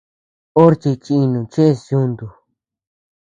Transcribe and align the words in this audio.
Orchi 0.63 0.91
chinu 1.03 1.39
cheʼes 1.53 1.79
yuntu. 1.91 2.25